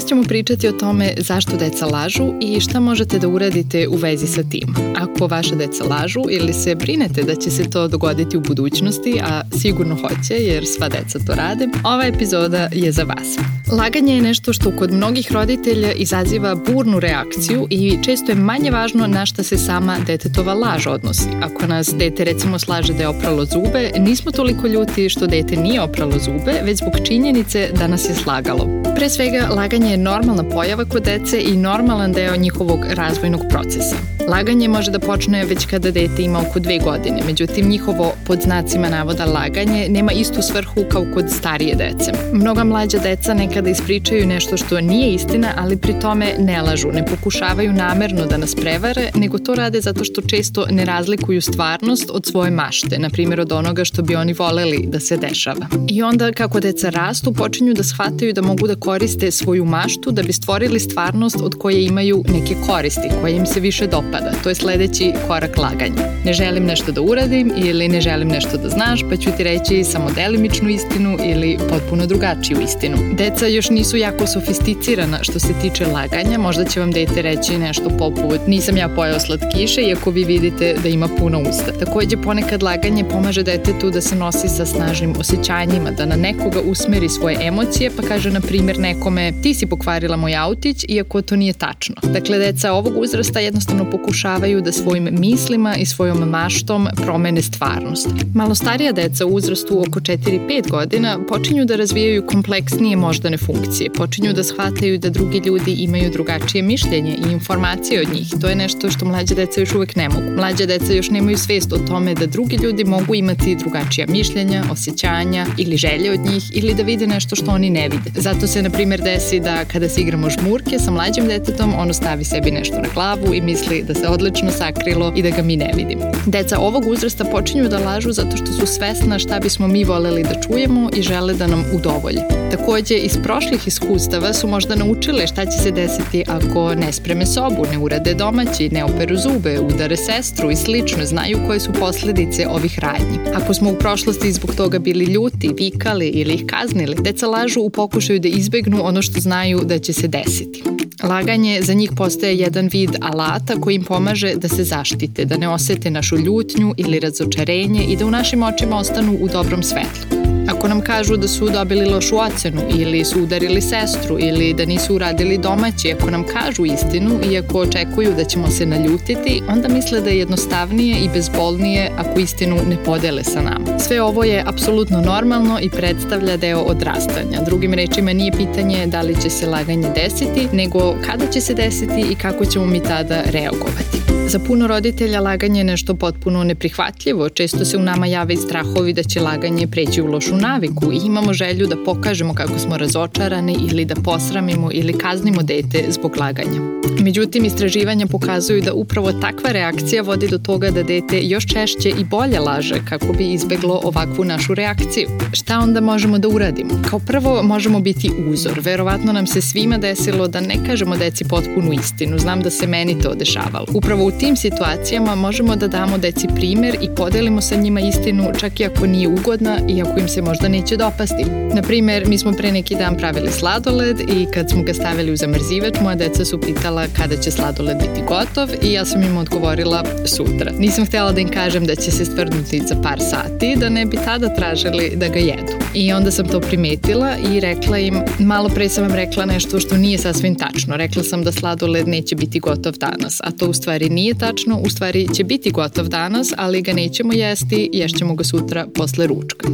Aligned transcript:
Danas 0.00 0.08
ćemo 0.08 0.22
pričati 0.22 0.68
o 0.68 0.72
tome 0.72 1.14
zašto 1.18 1.56
deca 1.56 1.86
lažu 1.86 2.32
i 2.40 2.60
šta 2.60 2.80
možete 2.80 3.18
da 3.18 3.28
uradite 3.28 3.88
u 3.88 3.96
vezi 3.96 4.26
sa 4.26 4.42
tim. 4.50 4.74
Ako 4.96 5.26
vaša 5.26 5.54
deca 5.54 5.84
lažu 5.84 6.20
ili 6.30 6.52
se 6.52 6.74
brinete 6.74 7.22
da 7.22 7.34
će 7.34 7.50
se 7.50 7.70
to 7.70 7.88
dogoditi 7.88 8.36
u 8.36 8.40
budućnosti, 8.40 9.20
a 9.22 9.42
sigurno 9.60 9.96
hoće 9.96 10.34
jer 10.34 10.66
sva 10.66 10.88
deca 10.88 11.18
to 11.26 11.34
rade, 11.34 11.68
ova 11.84 12.04
epizoda 12.04 12.68
je 12.72 12.92
za 12.92 13.02
vas. 13.02 13.59
Laganje 13.72 14.14
je 14.14 14.22
nešto 14.22 14.52
što 14.52 14.76
kod 14.76 14.92
mnogih 14.92 15.32
roditelja 15.32 15.92
izaziva 15.92 16.54
burnu 16.54 17.00
reakciju 17.00 17.66
i 17.70 17.98
često 18.04 18.32
je 18.32 18.36
manje 18.36 18.70
važno 18.70 19.06
na 19.06 19.26
šta 19.26 19.42
se 19.42 19.58
sama 19.58 19.96
detetova 20.06 20.54
laž 20.54 20.86
odnosi. 20.86 21.28
Ako 21.42 21.66
nas 21.66 21.94
dete 21.98 22.24
recimo 22.24 22.58
slaže 22.58 22.92
da 22.92 23.02
je 23.02 23.08
opralo 23.08 23.44
zube, 23.44 23.90
nismo 23.98 24.32
toliko 24.32 24.66
ljuti 24.66 25.08
što 25.08 25.26
dete 25.26 25.56
nije 25.56 25.82
opralo 25.82 26.18
zube, 26.18 26.60
već 26.64 26.78
zbog 26.78 26.92
činjenice 27.04 27.70
da 27.78 27.86
nas 27.86 28.08
je 28.08 28.14
slagalo. 28.14 28.66
Pre 28.96 29.08
svega, 29.08 29.48
laganje 29.50 29.90
je 29.90 29.96
normalna 29.96 30.44
pojava 30.48 30.84
kod 30.84 31.02
dece 31.02 31.40
i 31.40 31.56
normalan 31.56 32.12
deo 32.12 32.36
njihovog 32.36 32.80
razvojnog 32.94 33.40
procesa. 33.50 33.96
Laganje 34.28 34.68
može 34.68 34.90
da 34.90 34.98
počne 34.98 35.44
već 35.44 35.66
kada 35.66 35.90
dete 35.90 36.22
ima 36.22 36.38
oko 36.48 36.58
dve 36.58 36.78
godine, 36.78 37.22
međutim 37.26 37.68
njihovo 37.68 38.12
pod 38.26 38.40
znacima 38.42 38.88
navoda 38.88 39.24
laganje 39.24 39.88
nema 39.88 40.12
istu 40.12 40.42
svrhu 40.42 40.84
kao 40.88 41.06
kod 41.14 41.24
starije 41.30 41.74
dece. 41.74 42.12
Mnoga 42.32 42.64
mlađa 42.64 42.98
deca 42.98 43.34
nekada 43.34 43.70
ispričaju 43.70 44.26
nešto 44.26 44.56
što 44.56 44.80
nije 44.80 45.14
istina, 45.14 45.52
ali 45.56 45.76
pri 45.76 45.94
tome 46.00 46.34
ne 46.38 46.62
lažu, 46.62 46.88
ne 46.92 47.06
pokušavaju 47.06 47.72
namerno 47.72 48.26
da 48.26 48.36
nas 48.36 48.54
prevare, 48.54 49.10
nego 49.14 49.38
to 49.38 49.54
rade 49.54 49.80
zato 49.80 50.04
što 50.04 50.22
često 50.22 50.66
ne 50.70 50.84
razlikuju 50.84 51.42
stvarnost 51.42 52.10
od 52.10 52.26
svoje 52.26 52.50
mašte, 52.50 52.98
na 52.98 53.10
primjer 53.10 53.40
od 53.40 53.52
onoga 53.52 53.84
što 53.84 54.02
bi 54.02 54.14
oni 54.14 54.32
voleli 54.32 54.84
da 54.86 55.00
se 55.00 55.16
dešava. 55.16 55.66
I 55.88 56.02
onda 56.02 56.32
kako 56.32 56.60
deca 56.60 56.90
rastu, 56.90 57.32
počinju 57.32 57.74
da 57.74 57.82
shvataju 57.82 58.32
da 58.32 58.42
mogu 58.42 58.66
da 58.66 58.76
koriste 58.76 59.30
svoju 59.30 59.64
maštu 59.64 60.10
da 60.10 60.22
bi 60.22 60.32
stvorili 60.32 60.80
stvarnost 60.80 61.36
od 61.42 61.54
koje 61.58 61.84
imaju 61.84 62.24
neke 62.28 62.54
koristi, 62.66 63.08
koje 63.20 63.36
im 63.36 63.46
se 63.46 63.60
više 63.60 63.86
dopada. 63.86 64.09
To 64.42 64.48
je 64.48 64.54
sledeći 64.54 65.12
korak 65.26 65.58
laganja. 65.58 66.10
Ne 66.24 66.32
želim 66.32 66.64
nešto 66.64 66.92
da 66.92 67.00
uradim 67.00 67.52
ili 67.56 67.88
ne 67.88 68.00
želim 68.00 68.28
nešto 68.28 68.56
da 68.56 68.68
znaš, 68.68 69.00
pa 69.10 69.16
ću 69.16 69.30
ti 69.36 69.44
reći 69.44 69.84
samo 69.84 70.10
delimičnu 70.10 70.68
istinu 70.68 71.18
ili 71.24 71.58
potpuno 71.68 72.06
drugačiju 72.06 72.60
istinu. 72.60 72.96
Deca 73.12 73.46
još 73.46 73.70
nisu 73.70 73.96
jako 73.96 74.26
sofisticirana 74.26 75.18
što 75.22 75.38
se 75.38 75.52
tiče 75.62 75.86
laganja, 75.86 76.38
možda 76.38 76.64
će 76.64 76.80
vam 76.80 76.90
dete 76.92 77.22
reći 77.22 77.58
nešto 77.58 77.90
poput 77.98 78.40
nisam 78.46 78.76
ja 78.76 78.88
pojao 78.88 79.20
slatkiše, 79.20 79.82
iako 79.82 80.10
vi 80.10 80.24
vidite 80.24 80.74
da 80.82 80.88
ima 80.88 81.08
puno 81.18 81.40
usta. 81.40 81.72
Takođe, 81.84 82.16
ponekad 82.16 82.62
laganje 82.62 83.04
pomaže 83.04 83.42
detetu 83.42 83.90
da 83.90 84.00
se 84.00 84.16
nosi 84.16 84.48
sa 84.48 84.66
snažnim 84.66 85.14
osjećanjima, 85.18 85.90
da 85.90 86.06
na 86.06 86.16
nekoga 86.16 86.60
usmeri 86.60 87.08
svoje 87.08 87.36
emocije, 87.40 87.90
pa 87.96 88.02
kaže, 88.02 88.30
na 88.30 88.40
primjer, 88.40 88.78
nekome 88.78 89.32
ti 89.42 89.54
si 89.54 89.66
pokvarila 89.66 90.16
moj 90.16 90.36
autić, 90.36 90.84
iako 90.88 91.22
to 91.22 91.36
nije 91.36 91.52
tačno. 91.52 91.94
Dakle, 92.02 92.38
deca 92.38 92.72
ovog 92.72 92.92
uzrasta 92.96 93.40
jednostavno 93.40 93.90
pokušavaju 94.00 94.60
da 94.60 94.72
svojim 94.72 95.08
mislima 95.12 95.76
i 95.76 95.86
svojom 95.86 96.18
maštom 96.18 96.88
promene 96.96 97.42
stvarnost. 97.42 98.08
Malo 98.34 98.54
starija 98.54 98.92
deca 98.92 99.26
u 99.26 99.28
uzrastu 99.28 99.80
oko 99.88 100.00
4-5 100.00 100.70
godina 100.70 101.18
počinju 101.28 101.64
da 101.64 101.76
razvijaju 101.76 102.26
kompleksnije 102.26 102.96
moždane 102.96 103.36
funkcije, 103.38 103.90
počinju 103.90 104.32
da 104.32 104.44
shvataju 104.44 104.98
da 104.98 105.10
drugi 105.10 105.42
ljudi 105.46 105.72
imaju 105.72 106.10
drugačije 106.10 106.62
mišljenje 106.62 107.14
i 107.14 107.32
informacije 107.32 108.00
od 108.00 108.14
njih. 108.14 108.28
To 108.40 108.48
je 108.48 108.56
nešto 108.56 108.90
što 108.90 109.04
mlađe 109.04 109.34
deca 109.34 109.60
još 109.60 109.74
uvek 109.74 109.96
ne 109.96 110.08
mogu. 110.08 110.30
Mlađe 110.36 110.66
deca 110.66 110.92
još 110.92 111.10
nemaju 111.10 111.38
svest 111.38 111.72
o 111.72 111.78
tome 111.78 112.14
da 112.14 112.26
drugi 112.26 112.56
ljudi 112.56 112.84
mogu 112.84 113.14
imati 113.14 113.56
drugačija 113.56 114.06
mišljenja, 114.08 114.64
osjećanja 114.70 115.46
ili 115.58 115.76
želje 115.76 116.10
od 116.12 116.20
njih 116.20 116.50
ili 116.52 116.74
da 116.74 116.82
vide 116.82 117.06
nešto 117.06 117.36
što 117.36 117.50
oni 117.50 117.70
ne 117.70 117.88
vide. 117.88 118.20
Zato 118.20 118.46
se, 118.46 118.62
na 118.62 118.70
primjer, 118.70 119.00
desi 119.00 119.40
da 119.40 119.64
kada 119.64 119.88
se 119.88 120.00
igramo 120.00 120.30
žmurke 120.30 120.78
sa 120.78 120.90
mlađim 120.90 121.26
detetom, 121.26 121.74
ono 121.78 121.92
stavi 121.92 122.24
sebi 122.24 122.50
nešto 122.50 122.76
na 122.76 122.88
glavu 122.94 123.34
i 123.34 123.40
misli 123.40 123.89
da 123.90 123.94
se 123.94 124.08
odlično 124.08 124.50
sakrilo 124.50 125.12
i 125.16 125.22
da 125.22 125.30
ga 125.30 125.42
mi 125.42 125.56
ne 125.56 125.70
vidimo. 125.76 126.02
Deca 126.26 126.58
ovog 126.58 126.86
uzrasta 126.86 127.24
počinju 127.24 127.68
da 127.68 127.78
lažu 127.78 128.12
zato 128.12 128.36
što 128.36 128.46
su 128.46 128.66
svesna 128.66 129.18
šta 129.18 129.40
bismo 129.40 129.68
mi 129.68 129.84
voleli 129.84 130.22
da 130.22 130.40
čujemo 130.40 130.90
i 130.96 131.02
žele 131.02 131.34
da 131.34 131.46
nam 131.46 131.64
udovolje. 131.74 132.20
Takođe, 132.50 132.94
iz 132.94 133.18
prošlih 133.22 133.66
iskustava 133.66 134.32
su 134.32 134.48
možda 134.48 134.74
naučile 134.74 135.26
šta 135.26 135.44
će 135.44 135.58
se 135.62 135.70
desiti 135.70 136.24
ako 136.28 136.74
ne 136.74 136.92
spreme 136.92 137.26
sobu, 137.26 137.66
ne 137.72 137.78
urade 137.78 138.14
domaći, 138.14 138.68
ne 138.68 138.84
operu 138.84 139.16
zube, 139.16 139.60
udare 139.60 139.96
sestru 139.96 140.50
i 140.50 140.56
slično, 140.56 141.04
znaju 141.04 141.38
koje 141.46 141.60
su 141.60 141.72
posledice 141.72 142.46
ovih 142.48 142.78
radnji. 142.78 143.18
Ako 143.34 143.54
smo 143.54 143.70
u 143.70 143.74
prošlosti 143.74 144.32
zbog 144.32 144.54
toga 144.54 144.78
bili 144.78 145.04
ljuti, 145.04 145.50
vikali 145.58 146.08
ili 146.08 146.34
ih 146.34 146.44
kaznili, 146.46 146.96
deca 147.00 147.26
lažu 147.26 147.60
u 147.60 147.70
pokušaju 147.70 148.20
da 148.20 148.28
izbegnu 148.28 148.86
ono 148.86 149.02
što 149.02 149.20
znaju 149.20 149.60
da 149.64 149.78
će 149.78 149.92
se 149.92 150.08
desiti. 150.08 150.79
Laganje 151.02 151.62
za 151.62 151.74
njih 151.74 151.90
postaje 151.96 152.36
jedan 152.36 152.68
vid 152.72 152.90
alata 153.00 153.54
koji 153.60 153.74
im 153.74 153.84
pomaže 153.84 154.34
da 154.36 154.48
se 154.48 154.64
zaštite, 154.64 155.24
da 155.24 155.36
ne 155.36 155.48
osete 155.48 155.90
našu 155.90 156.16
ljutnju 156.16 156.74
ili 156.76 157.00
razočarenje 157.00 157.84
i 157.88 157.96
da 157.96 158.06
u 158.06 158.10
našim 158.10 158.42
očima 158.42 158.76
ostanu 158.76 159.18
u 159.20 159.28
dobrom 159.28 159.62
svetlu. 159.62 160.19
Ako 160.60 160.68
nam 160.68 160.80
kažu 160.80 161.16
da 161.16 161.28
su 161.28 161.48
dobili 161.48 161.86
lošu 161.86 162.16
ocenu 162.18 162.62
ili 162.78 163.04
su 163.04 163.22
udarili 163.22 163.60
sestru 163.60 164.18
ili 164.18 164.54
da 164.54 164.64
nisu 164.64 164.94
uradili 164.94 165.38
domaći, 165.38 165.92
ako 165.92 166.10
nam 166.10 166.24
kažu 166.26 166.64
istinu 166.64 167.20
i 167.30 167.38
ako 167.38 167.58
očekuju 167.58 168.14
da 168.16 168.24
ćemo 168.24 168.50
se 168.50 168.66
naljutiti, 168.66 169.42
onda 169.48 169.68
misle 169.68 170.00
da 170.00 170.10
je 170.10 170.18
jednostavnije 170.18 170.98
i 170.98 171.08
bezbolnije 171.08 171.90
ako 171.96 172.20
istinu 172.20 172.56
ne 172.68 172.76
podele 172.84 173.24
sa 173.24 173.40
nama. 173.40 173.78
Sve 173.78 174.02
ovo 174.02 174.24
je 174.24 174.44
apsolutno 174.46 175.00
normalno 175.00 175.58
i 175.60 175.70
predstavlja 175.70 176.36
deo 176.36 176.60
odrastanja. 176.60 177.40
Drugim 177.46 177.74
rečima 177.74 178.12
nije 178.12 178.32
pitanje 178.32 178.86
da 178.86 179.02
li 179.02 179.22
će 179.22 179.30
se 179.30 179.46
laganje 179.46 179.88
desiti, 179.94 180.48
nego 180.52 180.94
kada 181.06 181.26
će 181.26 181.40
se 181.40 181.54
desiti 181.54 182.06
i 182.10 182.14
kako 182.14 182.44
ćemo 182.44 182.66
mi 182.66 182.82
tada 182.82 183.22
reagovati. 183.26 184.00
Za 184.30 184.38
puno 184.38 184.66
roditelja 184.66 185.20
laganje 185.20 185.60
je 185.60 185.64
nešto 185.64 185.94
potpuno 185.94 186.44
neprihvatljivo. 186.44 187.28
Često 187.28 187.64
se 187.64 187.76
u 187.76 187.80
nama 187.80 188.06
jave 188.06 188.34
i 188.34 188.36
strahovi 188.36 188.92
da 188.92 189.02
će 189.02 189.20
laganje 189.20 189.66
preći 189.66 190.02
u 190.02 190.06
lošu 190.06 190.36
naviku 190.36 190.49
i 190.92 191.06
imamo 191.06 191.32
želju 191.32 191.66
da 191.66 191.76
pokažemo 191.84 192.34
kako 192.34 192.58
smo 192.58 192.76
razočarani 192.76 193.56
ili 193.70 193.84
da 193.84 193.94
posramimo 193.94 194.70
ili 194.72 194.98
kaznimo 194.98 195.42
dete 195.42 195.84
zbog 195.88 196.16
laganja. 196.16 196.60
Međutim, 197.00 197.44
istraživanja 197.44 198.06
pokazuju 198.06 198.62
da 198.62 198.72
upravo 198.72 199.12
takva 199.12 199.52
reakcija 199.52 200.02
vodi 200.02 200.28
do 200.28 200.38
toga 200.38 200.70
da 200.70 200.82
dete 200.82 201.20
još 201.22 201.46
češće 201.46 201.88
i 201.88 202.04
bolje 202.04 202.40
laže 202.40 202.74
kako 202.88 203.12
bi 203.12 203.32
izbeglo 203.32 203.80
ovakvu 203.84 204.24
našu 204.24 204.54
reakciju. 204.54 205.08
Šta 205.32 205.58
onda 205.58 205.80
možemo 205.80 206.18
da 206.18 206.28
uradimo? 206.28 206.70
Kao 206.90 206.98
prvo 206.98 207.42
možemo 207.42 207.80
biti 207.80 208.10
uzor. 208.28 208.60
Verovatno 208.64 209.12
nam 209.12 209.26
se 209.26 209.40
svima 209.40 209.78
desilo 209.78 210.28
da 210.28 210.40
ne 210.40 210.56
kažemo 210.66 210.96
deci 210.96 211.24
potpunu 211.24 211.72
istinu. 211.72 212.18
Znam 212.18 212.40
da 212.40 212.50
se 212.50 212.66
meni 212.66 213.00
to 213.02 213.14
dešavalo. 213.14 213.66
Upravo 213.74 214.04
u 214.04 214.10
tim 214.10 214.36
situacijama 214.36 215.14
možemo 215.14 215.56
da 215.56 215.68
damo 215.68 215.98
deci 215.98 216.26
primer 216.36 216.76
i 216.82 216.88
podelimo 216.96 217.40
sa 217.40 217.56
njima 217.56 217.80
istinu 217.80 218.24
čak 218.40 218.60
i 218.60 218.64
ako 218.64 218.86
nije 218.86 219.08
ugodna 219.08 219.58
i 219.68 219.82
ako 219.82 220.00
im 220.00 220.08
se 220.08 220.22
možda 220.22 220.39
neće 220.48 220.76
dopasti. 220.76 221.24
Na 221.54 221.62
primer, 221.62 222.08
mi 222.08 222.18
smo 222.18 222.32
pre 222.32 222.52
neki 222.52 222.74
dan 222.74 222.96
pravili 222.96 223.30
sladoled 223.30 224.00
i 224.00 224.26
kad 224.34 224.50
smo 224.50 224.62
ga 224.62 224.74
stavili 224.74 225.12
u 225.12 225.16
zamrzivač, 225.16 225.74
moja 225.82 225.96
deca 225.96 226.24
su 226.24 226.40
pitala 226.40 226.86
kada 226.96 227.16
će 227.16 227.30
sladoled 227.30 227.76
biti 227.76 228.02
gotov 228.08 228.48
i 228.62 228.72
ja 228.72 228.84
sam 228.84 229.02
im 229.02 229.16
odgovorila 229.16 229.84
sutra. 230.06 230.52
Nisam 230.58 230.86
htjela 230.86 231.12
da 231.12 231.20
im 231.20 231.28
kažem 231.28 231.66
da 231.66 231.74
će 231.74 231.90
se 231.90 232.04
stvrdnuti 232.04 232.62
za 232.68 232.76
par 232.82 233.00
sati, 233.10 233.56
da 233.56 233.68
ne 233.68 233.86
bi 233.86 233.96
tada 234.04 234.34
tražili 234.34 234.92
da 234.96 235.08
ga 235.08 235.18
jedu. 235.18 235.52
I 235.74 235.92
onda 235.92 236.10
sam 236.10 236.28
to 236.28 236.40
primetila 236.40 237.16
i 237.32 237.40
rekla 237.40 237.78
im, 237.78 238.00
malo 238.18 238.48
pre 238.48 238.68
sam 238.68 238.84
vam 238.84 238.94
rekla 238.94 239.24
nešto 239.24 239.60
što 239.60 239.76
nije 239.76 239.98
sasvim 239.98 240.34
tačno. 240.34 240.76
Rekla 240.76 241.02
sam 241.02 241.24
da 241.24 241.32
sladoled 241.32 241.88
neće 241.88 242.16
biti 242.16 242.40
gotov 242.40 242.72
danas, 242.72 243.20
a 243.20 243.30
to 243.30 243.46
u 243.46 243.52
stvari 243.52 243.88
nije 243.88 244.14
tačno, 244.18 244.58
u 244.58 244.70
stvari 244.70 245.08
će 245.14 245.24
biti 245.24 245.50
gotov 245.50 245.88
danas, 245.88 246.32
ali 246.36 246.62
ga 246.62 246.72
nećemo 246.72 247.12
jesti, 247.12 247.70
ješćemo 247.72 248.14
ga 248.14 248.24
sutra 248.24 248.66
posle 248.74 249.06
ručka. 249.06 249.48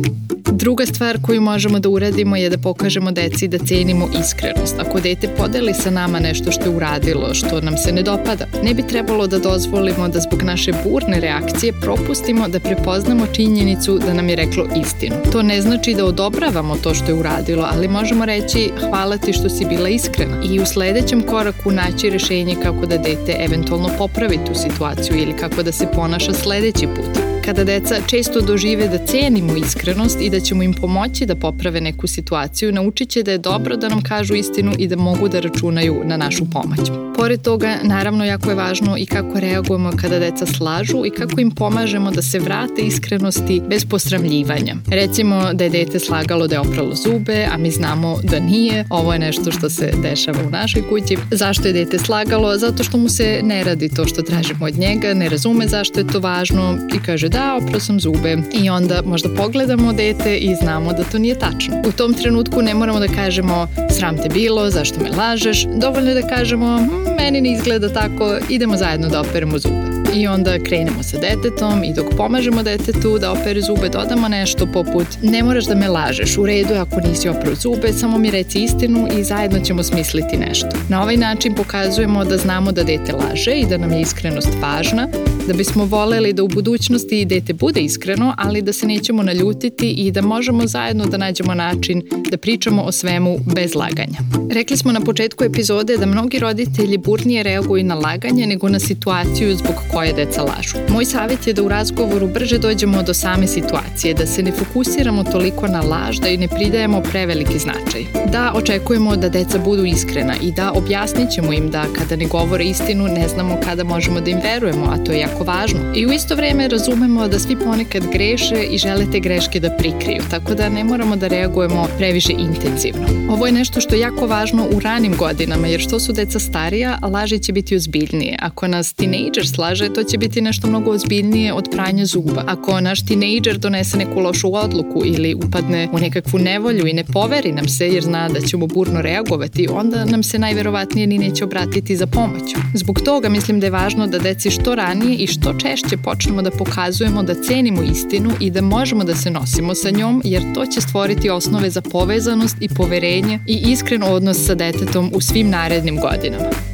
Drugo 0.53 0.76
Druga 0.77 0.95
stvar 0.95 1.19
koju 1.23 1.41
možemo 1.41 1.79
da 1.79 1.89
uradimo 1.89 2.37
je 2.37 2.51
da 2.51 2.59
pokažemo 2.59 3.13
deci 3.13 3.49
da 3.49 3.59
cenimo 3.59 4.09
iskrenost. 4.21 4.79
Ako 4.79 5.01
dete 5.01 5.29
podeli 5.29 5.75
sa 5.75 5.91
nama 5.91 6.21
nešto 6.21 6.53
što 6.53 6.65
je 6.65 6.77
uradilo, 6.77 7.35
što 7.35 7.61
nam 7.61 7.77
se 7.77 7.93
ne 7.93 8.03
dopada, 8.03 8.47
ne 8.63 8.75
bi 8.75 8.83
trebalo 8.83 9.27
da 9.27 9.39
dozvolimo 9.39 10.09
da 10.09 10.21
zbog 10.21 10.43
naše 10.43 10.73
burne 10.85 11.21
reakcije 11.21 11.73
propustimo 11.73 12.49
da 12.49 12.61
prepoznamo 12.61 13.27
činjenicu 13.27 13.99
da 13.99 14.15
nam 14.15 14.29
je 14.29 14.37
reklo 14.37 14.67
istinu. 14.81 15.17
To 15.33 15.43
ne 15.43 15.61
znači 15.61 15.95
da 15.95 16.05
odobravamo 16.05 16.77
to 16.77 16.95
što 16.95 17.07
je 17.07 17.15
uradilo, 17.15 17.69
ali 17.73 17.89
možemo 17.89 18.25
reći 18.25 18.71
hvala 18.91 19.19
ti 19.19 19.33
što 19.33 19.49
si 19.49 19.65
bila 19.65 19.89
iskrena 19.89 20.43
i 20.51 20.61
u 20.61 20.67
sledećem 20.67 21.23
koraku 21.23 21.71
naći 21.71 22.11
rešenje 22.11 22.57
kako 22.63 22.87
da 22.87 22.99
dete 22.99 23.37
eventualno 23.39 23.91
popravi 23.99 24.39
tu 24.47 24.55
situaciju 24.55 25.17
ili 25.17 25.37
kako 25.37 25.63
da 25.63 25.73
se 25.73 25.87
ponaša 25.95 26.33
sledeći 26.33 26.87
put 26.87 27.36
kada 27.47 27.65
deca 27.65 27.95
često 28.07 28.41
dožive 28.41 28.89
da 28.89 29.07
cenimo 29.07 29.57
iskrenost 29.57 30.21
i 30.21 30.31
da 30.31 30.41
ćemo 30.41 30.63
im 30.63 30.75
pomoći 30.75 31.27
da 31.27 31.35
poprave 31.35 31.81
neku 31.81 32.07
situaciju, 32.07 32.73
naučit 32.73 33.09
će 33.09 33.23
da 33.23 33.33
je 33.33 33.39
dobro 33.39 33.77
da 33.77 33.89
nam 33.89 34.03
kažu 34.03 34.35
istinu 34.35 34.73
i 34.79 34.89
da 34.89 34.97
mogu 34.97 35.29
da 35.29 35.41
računaju 35.41 36.03
na 36.05 36.17
našu 36.17 36.51
pomoć. 36.51 36.91
Pored 37.17 37.43
toga, 37.43 37.77
naravno, 37.83 38.25
jako 38.25 38.51
je 38.51 38.57
važno 38.57 38.97
i 38.99 39.07
kako 39.07 39.41
reagujemo 39.41 39.93
kada 39.97 40.19
deca 40.19 40.47
slažu 40.47 41.03
i 41.07 41.11
kako 41.11 41.41
im 41.41 41.51
pomažemo 41.51 42.11
da 42.11 42.23
se 42.23 42.39
vrate 42.39 42.83
iskrenosti 42.83 43.63
bez 43.69 43.85
posramljivanja. 43.85 44.77
Recimo 44.89 45.53
da 45.53 45.65
je 45.65 45.71
dete 45.71 45.99
slagalo 45.99 46.47
da 46.47 46.55
je 46.55 46.61
opralo 46.61 46.95
zube, 46.95 47.49
a 47.53 47.57
mi 47.57 47.71
znamo 47.71 48.19
da 48.23 48.41
nije. 48.41 48.85
Ovo 48.91 49.13
je 49.13 49.19
nešto 49.19 49.53
što 49.53 49.71
se 49.71 49.93
dešava 50.03 50.39
u 50.47 50.51
našoj 50.51 50.83
kući. 50.89 51.17
Zašto 51.31 51.69
je 51.69 51.73
dete 51.73 51.99
slagalo? 51.99 52.59
Zato 52.59 52.85
što 52.85 52.99
mu 52.99 53.09
se 53.09 53.41
ne 53.43 53.65
radi 53.65 53.89
to 53.89 54.07
što 54.07 54.23
tražimo 54.23 54.67
od 54.67 54.79
njega, 54.79 55.15
ne 55.15 55.29
razume 55.29 55.69
zašto 55.69 56.01
je 56.01 56.07
to 56.07 56.21
važno 56.21 56.79
i 56.95 56.99
kaže 56.99 57.29
da, 57.37 57.57
oprao 57.57 57.81
sam 57.81 58.01
zube. 58.01 58.37
I 58.53 58.71
onda 58.71 59.03
možda 59.05 59.29
pogledamo 59.37 59.93
dete 59.93 60.37
i 60.37 60.55
znamo 60.55 60.93
da 60.93 61.05
to 61.05 61.19
nije 61.19 61.39
tačno. 61.39 61.83
U 61.89 61.93
tom 61.93 62.15
trenutku 62.15 62.63
ne 62.63 62.75
moramo 62.75 62.99
da 62.99 63.09
kažemo 63.09 63.69
sram 63.91 64.17
te 64.17 64.29
bilo, 64.29 64.71
zašto 64.71 65.01
me 65.01 65.11
lažeš. 65.11 65.67
Dovoljno 65.77 66.11
je 66.11 66.23
da 66.23 66.29
kažemo 66.29 66.79
hm, 66.79 67.15
meni 67.17 67.41
ne 67.41 67.53
izgleda 67.53 67.89
tako, 67.89 68.37
idemo 68.49 68.77
zajedno 68.77 69.09
da 69.09 69.21
operemo 69.21 69.59
zube 69.59 70.06
i 70.17 70.27
onda 70.27 70.59
krenemo 70.59 71.03
sa 71.03 71.19
detetom 71.19 71.85
i 71.85 71.93
dok 71.95 72.07
pomažemo 72.17 72.63
detetu 72.63 73.19
da 73.19 73.33
opere 73.33 73.61
zube 73.61 73.89
dodamo 73.89 74.29
nešto 74.29 74.67
poput 74.73 75.07
ne 75.23 75.43
moraš 75.43 75.65
da 75.65 75.75
me 75.75 75.89
lažeš, 75.89 76.39
u 76.39 76.47
redu 76.47 76.75
ako 76.75 77.01
nisi 77.01 77.29
oprao 77.29 77.55
zube, 77.55 77.93
samo 77.93 78.19
mi 78.19 78.31
reci 78.31 78.59
istinu 78.59 79.09
i 79.19 79.25
zajedno 79.25 79.61
ćemo 79.61 79.83
smisliti 79.83 80.37
nešto. 80.37 80.69
Na 80.89 81.03
ovaj 81.03 81.17
način 81.17 81.55
pokazujemo 81.55 82.25
da 82.25 82.37
znamo 82.37 82.73
da 82.73 82.83
dete 82.83 83.13
laže 83.13 83.53
i 83.55 83.67
da 83.67 83.77
nam 83.77 83.93
je 83.93 84.01
iskrenost 84.01 84.51
važna, 84.63 85.09
da 85.47 85.53
bismo 85.53 85.85
voleli 85.85 86.33
da 86.33 86.43
u 86.43 86.49
budućnosti 86.49 87.25
dete 87.25 87.53
bude 87.53 87.81
iskreno, 87.81 88.35
ali 88.39 88.63
da 88.63 88.73
se 88.73 88.87
nećemo 88.87 89.23
naljutiti 89.23 89.91
i 89.91 90.11
da 90.11 90.23
možemo 90.23 90.67
zajedno 90.67 91.07
da 91.07 91.17
nađemo 91.17 91.55
način 91.55 92.03
da 92.31 92.37
pričamo 92.37 92.83
o 92.83 92.93
svemu 92.93 93.39
bez 93.55 93.75
laganja. 93.75 94.19
Rekli 94.51 94.77
smo 94.77 94.93
na 94.93 95.01
početku 95.01 95.45
epizode 95.45 95.97
da 95.97 96.07
mnogi 96.07 96.39
roditelji 96.39 96.99
burnije 96.99 97.43
reaguju 97.43 97.85
na 97.85 97.95
laganje 97.95 98.47
nego 98.47 98.69
na 98.69 98.79
situaciju 98.79 99.57
zbog 99.57 99.75
koje 99.93 100.06
deca 100.13 100.43
lažu. 100.43 100.77
Moj 100.89 101.05
savjet 101.05 101.47
je 101.47 101.53
da 101.53 101.63
u 101.63 101.69
razgovoru 101.69 102.27
brže 102.27 102.59
dođemo 102.59 103.03
do 103.03 103.15
same 103.15 103.47
situacije, 103.47 104.15
da 104.15 104.27
se 104.27 104.43
ne 104.43 104.53
fokusiramo 104.53 105.25
toliko 105.25 105.67
na 105.67 105.81
laž, 105.81 106.19
da 106.19 106.29
i 106.29 106.37
ne 106.37 106.49
pridajemo 106.49 107.01
preveliki 107.01 107.59
značaj. 107.59 108.05
Da 108.33 108.53
očekujemo 108.55 109.17
da 109.17 109.29
deca 109.29 109.59
budu 109.59 109.85
iskrena 109.85 110.35
i 110.43 110.53
da 110.53 110.73
objasnit 110.73 111.31
ćemo 111.31 111.53
im 111.53 111.71
da 111.71 111.85
kada 111.99 112.17
ne 112.17 112.27
govore 112.27 112.65
istinu 112.65 113.09
ne 113.09 113.29
znamo 113.29 113.59
kada 113.65 113.85
možemo 113.85 114.21
da 114.21 114.31
im 114.31 114.39
verujemo, 114.43 114.87
a 114.87 115.05
to 115.05 115.13
je 115.13 115.19
jako 115.19 115.45
važno. 115.45 115.81
I 115.97 116.07
u 116.07 116.13
isto 116.13 116.35
vreme 116.35 116.69
razumemo 116.69 117.29
da 117.29 117.39
svi 117.39 117.57
ponekad 117.57 118.03
greše 118.13 118.63
i 118.71 118.79
žele 118.79 119.07
te 119.13 119.21
greške 119.21 119.61
da 119.61 119.71
prikriju, 119.71 120.23
tako 120.31 120.55
da 120.55 120.69
ne 120.69 120.85
moramo 120.85 121.17
da 121.17 121.29
reagujemo 121.29 121.87
previše 121.99 122.33
intenzivno. 122.33 123.07
Ovo 123.31 123.47
je 123.47 123.53
nešto 123.53 123.81
što 123.81 123.95
je 123.95 124.01
jako 124.01 124.27
važno 124.27 124.69
u 124.77 124.81
ranim 124.81 125.17
godinama, 125.17 125.67
jer 125.67 125.81
što 125.81 126.01
su 126.01 126.13
deca 126.13 126.39
starija, 126.39 126.99
laži 127.03 127.39
će 127.39 127.53
biti 127.53 127.77
ozbiljnije. 127.77 128.37
Ako 128.41 128.69
nas 128.69 128.93
tinejdžer 128.93 129.49
slaže, 129.49 129.86
to 129.95 130.03
će 130.03 130.19
biti 130.19 130.41
nešto 130.41 130.67
mnogo 130.67 130.91
ozbiljnije 130.91 131.53
od 131.53 131.69
pranja 131.73 132.07
zuba. 132.07 132.45
Ako 132.47 132.81
naš 132.81 133.07
tinejdžer 133.07 133.59
donese 133.59 133.97
neku 133.97 134.21
lošu 134.21 134.55
odluku 134.55 135.03
ili 135.05 135.35
upadne 135.35 135.89
u 135.93 135.99
nekakvu 135.99 136.39
nevolju 136.39 136.87
i 136.87 136.93
ne 136.93 137.05
poveri 137.05 137.53
nam 137.53 137.69
se 137.69 137.89
jer 137.89 138.03
zna 138.03 138.29
da 138.29 138.41
ćemo 138.41 138.67
burno 138.67 139.03
reagovati, 139.03 139.69
onda 139.71 140.05
nam 140.05 140.23
se 140.23 140.39
najverovatnije 140.39 141.07
ni 141.07 141.19
neće 141.19 141.45
obratiti 141.45 141.97
za 141.97 142.07
pomoć. 142.07 142.55
Zbog 142.75 143.01
toga 143.01 143.29
mislim 143.29 143.61
da 143.61 143.67
je 143.67 143.71
važno 143.71 144.07
da 144.07 144.19
deci 144.19 144.51
što 144.51 144.75
ranije 144.75 145.17
i 145.17 145.27
što 145.27 145.55
češće 145.55 145.97
počnemo 145.97 146.43
da 146.43 146.51
pokazujemo 146.51 147.23
da 147.23 147.43
cenimo 147.43 147.83
istinu 147.83 148.31
i 148.41 148.51
da 148.51 148.63
možemo 148.63 149.05
da 149.05 149.15
se 149.15 149.31
nosimo 149.31 149.75
sa 149.75 149.91
njom, 149.91 150.23
jer 150.25 150.43
to 150.55 150.67
će 150.67 150.81
stvoriti 150.81 151.31
osnove 151.31 151.71
za 151.71 151.81
povezanost 151.81 152.57
i 152.61 152.69
poverenje 152.69 153.39
i 153.47 153.63
iskren 153.67 154.03
odnos 154.03 154.47
sa 154.47 154.55
detetom 154.55 155.11
u 155.15 155.21
svim 155.21 155.51
narednim 155.51 156.01
godinama. 156.01 156.66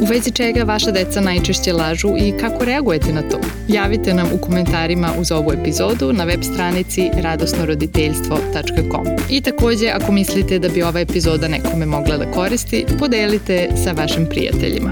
U 0.00 0.04
vezi 0.04 0.30
čega 0.30 0.62
vaša 0.62 0.90
deca 0.90 1.20
najčešće 1.20 1.72
lažu 1.72 2.08
i 2.18 2.32
kako 2.40 2.64
reagujete 2.64 3.12
na 3.12 3.22
to? 3.22 3.40
Javite 3.68 4.14
nam 4.14 4.28
u 4.32 4.38
komentarima 4.38 5.08
uz 5.18 5.32
ovu 5.32 5.52
epizodu 5.52 6.12
na 6.12 6.24
web 6.24 6.42
stranici 6.42 7.10
radosnoroditeljstvo.com. 7.14 9.06
I 9.30 9.40
takođe, 9.40 9.88
ako 9.88 10.12
mislite 10.12 10.58
da 10.58 10.68
bi 10.68 10.82
ova 10.82 11.00
epizoda 11.00 11.48
nekome 11.48 11.86
mogla 11.86 12.16
da 12.16 12.30
koristi, 12.30 12.86
podelite 12.98 13.68
sa 13.84 13.92
vašim 13.92 14.26
prijateljima. 14.30 14.90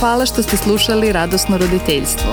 Hvala 0.00 0.26
što 0.26 0.42
ste 0.42 0.56
slušali 0.56 1.12
Radosno 1.12 1.58
roditeljstvo. 1.58 2.32